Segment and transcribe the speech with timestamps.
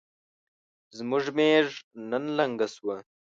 [0.97, 1.67] زموږ ميږ
[2.09, 2.95] نن لنګه شوه